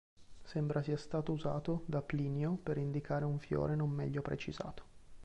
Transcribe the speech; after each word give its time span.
Sembra 0.41 0.81
sia 0.81 0.97
stato 0.97 1.31
usato 1.31 1.83
da 1.85 2.01
Plinio 2.01 2.55
per 2.57 2.77
indicare 2.77 3.23
un 3.23 3.37
fiore 3.37 3.75
non 3.75 3.91
meglio 3.91 4.23
precisato. 4.23 4.83